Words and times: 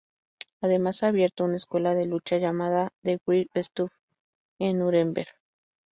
Además 0.61 1.03
ha 1.03 1.09
abierto 1.09 1.43
una 1.43 1.57
escuela 1.57 1.93
de 1.93 2.07
lucha 2.07 2.37
llamado 2.39 2.89
"The 3.03 3.19
Wright 3.27 3.51
Stuff" 3.55 3.91
en 4.57 4.79
Nuremberg. 4.79 5.29